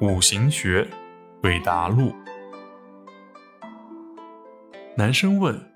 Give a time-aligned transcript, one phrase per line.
[0.00, 0.88] 五行学，
[1.42, 2.14] 韦达录。
[4.96, 5.70] 男生问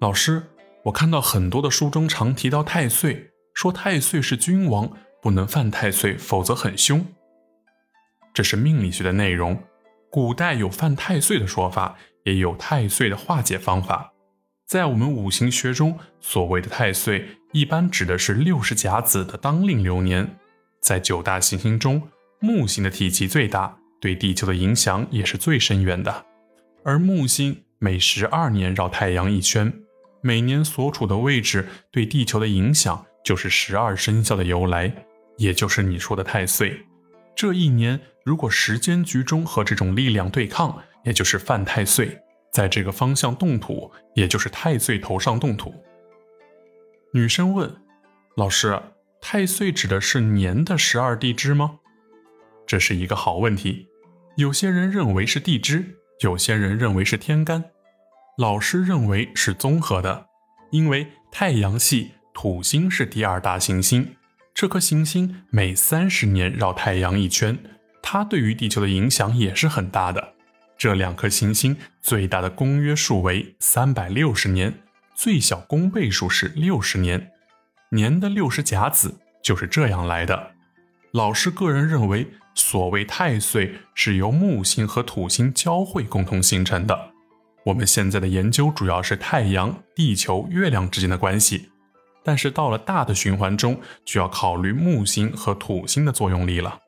[0.00, 0.42] 老师
[0.84, 7.04] ：“我看到很多的书中常提到太岁，说太岁是君王，不能犯太岁，否则很凶。
[8.32, 9.62] 这是命理学的内容。
[10.10, 14.14] 古代有犯太岁的说法，也有太岁的化解方法。
[14.66, 20.38] 在我们五行学中，所谓的太岁，一般指的是六十甲子的当令流年。
[20.80, 22.08] 在九大行星中。”
[22.40, 26.24] 木星的体积最大，对地球的影响也是最深远的。
[26.84, 29.72] 而木星每十二年绕太阳一圈，
[30.20, 35.04] 每年所处的位置对地球的影响就是十二生肖的由来，
[35.36, 36.86] 也就是你说的太岁。
[37.34, 42.20] 这一年如果时间局中和这种力量对抗，也就是犯太岁，
[42.52, 45.74] 在这个方向动土，也就是太岁头上动土。
[47.12, 47.74] 女生问
[48.36, 48.80] 老师：
[49.20, 51.80] 太岁指的是年的十二地支吗？
[52.68, 53.88] 这是一个好问题，
[54.36, 57.64] 有些人认为是地支，有些人认为是天干，
[58.36, 60.26] 老师认为是综合的，
[60.70, 64.16] 因为太阳系土星是第二大行星，
[64.52, 67.58] 这颗行星每三十年绕太阳一圈，
[68.02, 70.34] 它对于地球的影响也是很大的。
[70.76, 74.82] 这两颗行星最大的公约数为三百六十年，
[75.14, 77.30] 最小公倍数是六十年，
[77.92, 80.50] 年的六十甲子就是这样来的。
[81.12, 82.28] 老师个人认为。
[82.58, 87.12] 所谓太岁是由木星和土星交汇共同形成的。
[87.64, 91.70] 我们现在的研究主要是太阳、地球、月亮之间的关系，
[92.24, 96.78] 但是到了大的循环中，就要考虑木星和土星的作用力了。